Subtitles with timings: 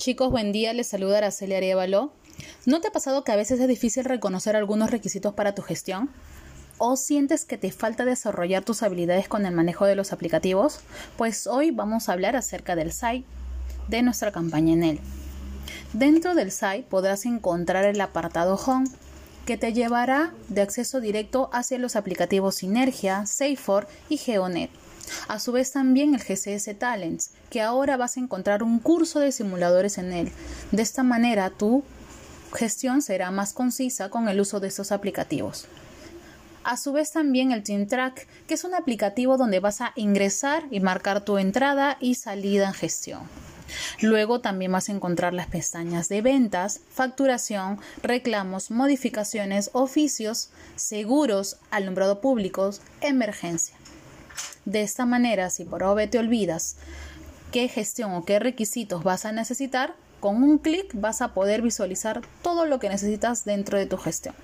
[0.00, 2.10] Chicos, buen día, les saluda Araceli Arevalo.
[2.64, 6.08] ¿No te ha pasado que a veces es difícil reconocer algunos requisitos para tu gestión?
[6.78, 10.80] ¿O sientes que te falta desarrollar tus habilidades con el manejo de los aplicativos?
[11.18, 13.26] Pues hoy vamos a hablar acerca del site
[13.88, 15.00] de nuestra campaña en él.
[15.92, 18.88] Dentro del site podrás encontrar el apartado Home,
[19.44, 24.70] que te llevará de acceso directo hacia los aplicativos Sinergia, Safer y Geonet.
[25.28, 29.32] A su vez también el GCS Talents, que ahora vas a encontrar un curso de
[29.32, 30.32] simuladores en él.
[30.72, 31.82] De esta manera tu
[32.52, 35.66] gestión será más concisa con el uso de estos aplicativos.
[36.62, 40.64] A su vez también el Team Track, que es un aplicativo donde vas a ingresar
[40.70, 43.22] y marcar tu entrada y salida en gestión.
[44.00, 52.20] Luego también vas a encontrar las pestañas de ventas, facturación, reclamos, modificaciones, oficios, seguros, alumbrado
[52.20, 53.76] públicos, emergencia.
[54.64, 56.76] De esta manera, si por OVE te olvidas
[57.52, 62.20] qué gestión o qué requisitos vas a necesitar, con un clic vas a poder visualizar
[62.42, 64.34] todo lo que necesitas dentro de tu gestión.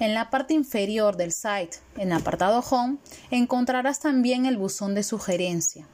[0.00, 2.96] En la parte inferior del site, en el apartado Home,
[3.30, 5.86] encontrarás también el buzón de sugerencia.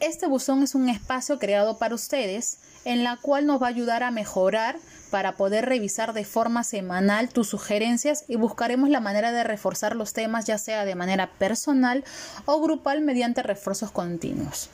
[0.00, 4.02] Este buzón es un espacio creado para ustedes en la cual nos va a ayudar
[4.02, 4.78] a mejorar
[5.10, 10.12] para poder revisar de forma semanal tus sugerencias y buscaremos la manera de reforzar los
[10.12, 12.04] temas ya sea de manera personal
[12.46, 14.70] o grupal mediante refuerzos continuos.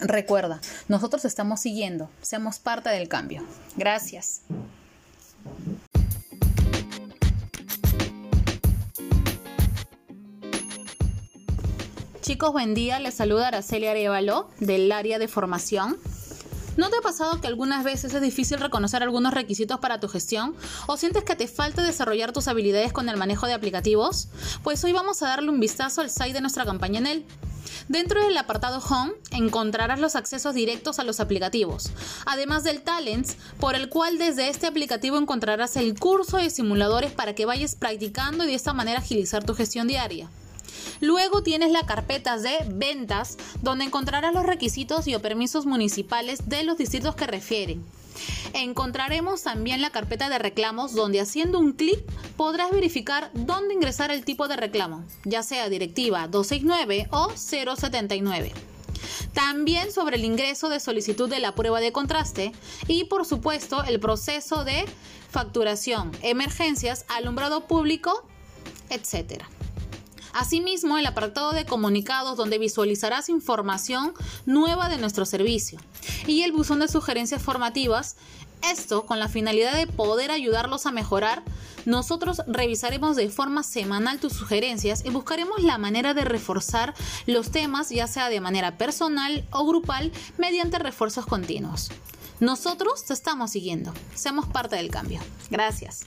[0.00, 3.44] Recuerda, nosotros estamos siguiendo, seamos parte del cambio.
[3.76, 4.42] Gracias.
[12.20, 13.00] Chicos, buen día.
[13.00, 15.96] Les saluda Araceli Arevalo del área de formación.
[16.78, 20.54] ¿No te ha pasado que algunas veces es difícil reconocer algunos requisitos para tu gestión?
[20.86, 24.28] ¿O sientes que te falta desarrollar tus habilidades con el manejo de aplicativos?
[24.62, 27.26] Pues hoy vamos a darle un vistazo al site de nuestra campaña en él.
[27.88, 31.90] Dentro del apartado Home encontrarás los accesos directos a los aplicativos,
[32.26, 37.34] además del Talents, por el cual desde este aplicativo encontrarás el curso de simuladores para
[37.34, 40.30] que vayas practicando y de esta manera agilizar tu gestión diaria.
[41.00, 46.64] Luego tienes la carpeta de ventas, donde encontrarás los requisitos y o permisos municipales de
[46.64, 47.84] los distritos que refieren.
[48.52, 52.02] Encontraremos también la carpeta de reclamos donde haciendo un clic
[52.36, 58.52] podrás verificar dónde ingresar el tipo de reclamo, ya sea directiva 269 o 079.
[59.32, 62.52] También sobre el ingreso de solicitud de la prueba de contraste
[62.86, 64.84] y por supuesto el proceso de
[65.30, 68.24] facturación, emergencias, alumbrado público,
[68.90, 69.44] etc.
[70.32, 74.12] Asimismo, el apartado de comunicados donde visualizarás información
[74.46, 75.80] nueva de nuestro servicio
[76.26, 78.16] y el buzón de sugerencias formativas.
[78.62, 81.42] Esto con la finalidad de poder ayudarlos a mejorar.
[81.84, 86.94] Nosotros revisaremos de forma semanal tus sugerencias y buscaremos la manera de reforzar
[87.26, 91.90] los temas, ya sea de manera personal o grupal, mediante refuerzos continuos.
[92.40, 93.92] Nosotros te estamos siguiendo.
[94.14, 95.20] Seamos parte del cambio.
[95.50, 96.06] Gracias.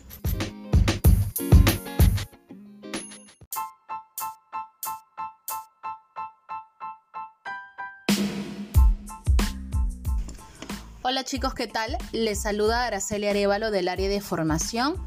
[11.03, 11.97] Hola chicos, ¿qué tal?
[12.11, 14.97] Les saluda Araceli Arevalo del área de formación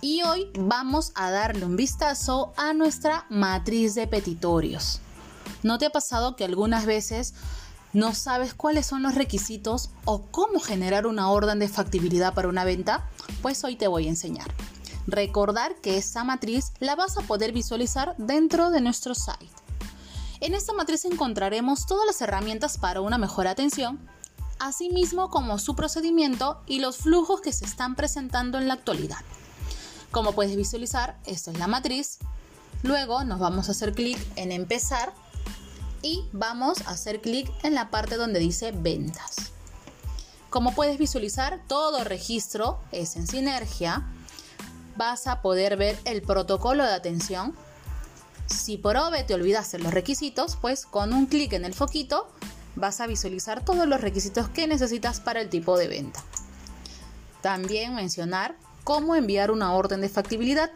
[0.00, 5.00] y hoy vamos a darle un vistazo a nuestra matriz de petitorios.
[5.64, 7.34] ¿No te ha pasado que algunas veces
[7.92, 12.64] no sabes cuáles son los requisitos o cómo generar una orden de factibilidad para una
[12.64, 13.10] venta?
[13.42, 14.54] Pues hoy te voy a enseñar.
[15.08, 19.50] Recordar que esta matriz la vas a poder visualizar dentro de nuestro site.
[20.38, 23.98] En esta matriz encontraremos todas las herramientas para una mejor atención
[24.64, 29.18] asimismo como su procedimiento y los flujos que se están presentando en la actualidad.
[30.10, 32.18] Como puedes visualizar, esta es la matriz.
[32.82, 35.12] Luego nos vamos a hacer clic en empezar
[36.00, 39.52] y vamos a hacer clic en la parte donde dice ventas.
[40.48, 44.06] Como puedes visualizar, todo registro es en sinergia.
[44.96, 47.54] Vas a poder ver el protocolo de atención.
[48.46, 52.28] Si por OVE te olvidaste los requisitos, pues con un clic en el foquito
[52.76, 56.22] vas a visualizar todos los requisitos que necesitas para el tipo de venta.
[57.40, 60.70] También mencionar cómo enviar una orden de factibilidad.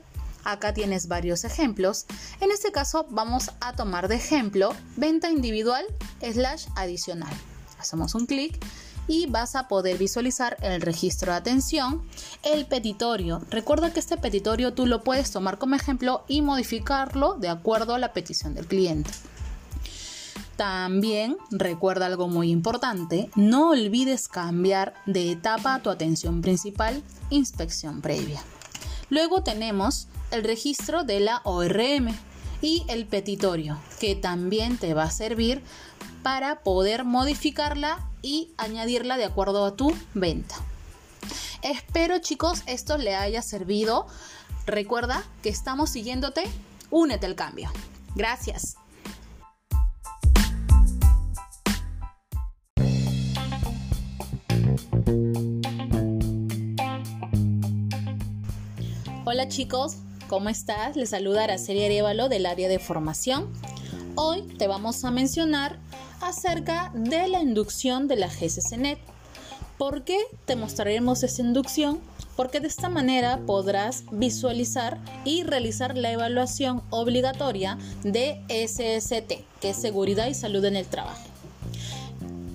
[0.44, 2.06] Acá tienes varios ejemplos.
[2.40, 5.84] En este caso vamos a tomar de ejemplo venta individual
[6.20, 7.32] slash adicional.
[7.78, 8.58] Hacemos un clic
[9.06, 12.06] y vas a poder visualizar el registro de atención,
[12.42, 13.40] el petitorio.
[13.50, 17.98] Recuerda que este petitorio tú lo puedes tomar como ejemplo y modificarlo de acuerdo a
[17.98, 19.10] la petición del cliente.
[20.58, 27.00] También recuerda algo muy importante, no olvides cambiar de etapa a tu atención principal,
[27.30, 28.42] inspección previa.
[29.08, 32.08] Luego tenemos el registro de la ORM
[32.60, 35.62] y el petitorio, que también te va a servir
[36.24, 40.56] para poder modificarla y añadirla de acuerdo a tu venta.
[41.62, 44.08] Espero chicos esto le haya servido.
[44.66, 46.42] Recuerda que estamos siguiéndote.
[46.90, 47.70] Únete al cambio.
[48.16, 48.76] Gracias.
[59.30, 59.96] Hola chicos,
[60.26, 60.96] ¿cómo estás?
[60.96, 63.52] Les saluda Araceli Arevalo del área de formación.
[64.14, 65.78] Hoy te vamos a mencionar
[66.22, 68.98] acerca de la inducción de la GCCNet.
[69.76, 70.16] ¿Por qué
[70.46, 72.00] te mostraremos esa inducción?
[72.36, 74.96] Porque de esta manera podrás visualizar
[75.26, 81.28] y realizar la evaluación obligatoria de SST, que es Seguridad y Salud en el Trabajo.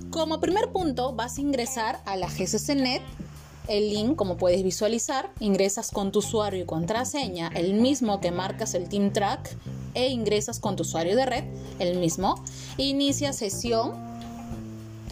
[0.10, 3.04] Como primer punto, vas a ingresar a la GCCNet
[3.68, 8.74] el link, como puedes visualizar, ingresas con tu usuario y contraseña, el mismo que marcas
[8.74, 9.56] el Team Track,
[9.94, 11.44] e ingresas con tu usuario de red,
[11.80, 12.44] el mismo.
[12.78, 14.14] Inicia sesión.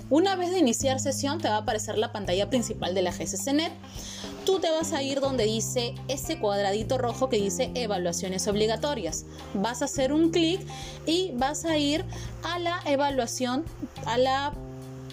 [0.09, 3.71] Una vez de iniciar sesión te va a aparecer la pantalla principal de la GCCNet.
[4.45, 9.25] Tú te vas a ir donde dice ese cuadradito rojo que dice evaluaciones obligatorias.
[9.53, 10.59] Vas a hacer un clic
[11.05, 12.03] y vas a ir
[12.43, 13.63] a la evaluación,
[14.05, 14.51] a la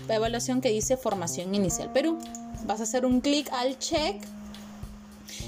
[0.09, 2.19] evaluación que dice formación inicial Perú
[2.69, 4.23] vas a hacer un clic al check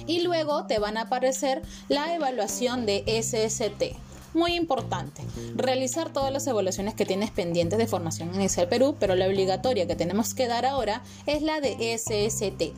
[0.07, 3.95] y luego te van a aparecer la evaluación de SST.
[4.33, 5.23] Muy importante,
[5.55, 9.97] realizar todas las evaluaciones que tienes pendientes de formación inicial Perú, pero la obligatoria que
[9.97, 12.73] tenemos que dar ahora es la de SST.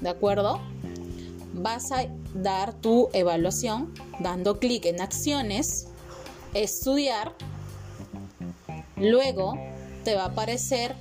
[0.00, 0.60] ¿De acuerdo?
[1.52, 5.88] Vas a dar tu evaluación dando clic en acciones,
[6.54, 7.34] estudiar,
[8.96, 9.54] luego
[10.04, 10.94] te va a aparecer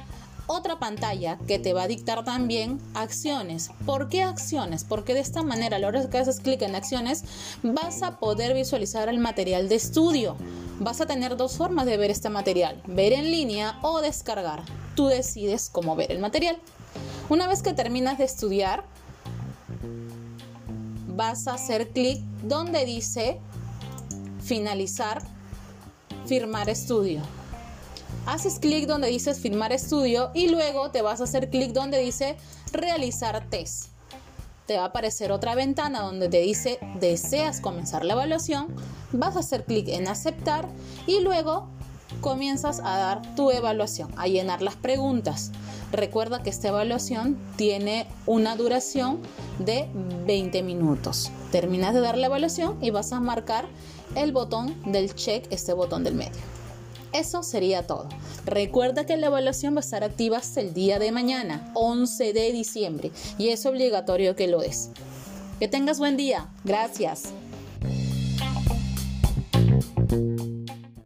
[0.52, 3.72] otra pantalla que te va a dictar también acciones.
[3.86, 4.84] ¿Por qué acciones?
[4.84, 7.24] Porque de esta manera, a la hora que haces clic en acciones,
[7.64, 10.36] vas a poder visualizar el material de estudio.
[10.80, 14.64] Vas a tener dos formas de ver este material, ver en línea o descargar.
[14.96, 16.58] Tú decides cómo ver el material.
[17.30, 18.84] Una vez que terminas de estudiar,
[21.08, 23.40] vas a hacer clic donde dice
[24.42, 25.22] finalizar,
[26.26, 27.22] firmar estudio
[28.26, 32.38] haces clic donde dice firmar estudio y luego te vas a hacer clic donde dice
[32.72, 33.88] realizar test.
[34.68, 38.68] Te va a aparecer otra ventana donde te dice deseas comenzar la evaluación,
[39.12, 40.68] vas a hacer clic en aceptar
[41.08, 41.68] y luego
[42.22, 45.52] comienzas a dar tu evaluación, a llenar las preguntas.
[45.92, 49.20] Recuerda que esta evaluación tiene una duración
[49.60, 49.88] de
[50.26, 51.32] 20 minutos.
[51.52, 53.66] Terminas de dar la evaluación y vas a marcar
[54.16, 56.61] el botón del check, este botón del medio.
[57.14, 58.08] Eso sería todo.
[58.46, 62.52] Recuerda que la evaluación va a estar activa hasta el día de mañana, 11 de
[62.52, 64.90] diciembre, y es obligatorio que lo des.
[65.60, 66.50] Que tengas buen día.
[66.64, 67.34] Gracias.